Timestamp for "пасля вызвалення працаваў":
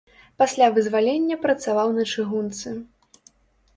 0.43-1.93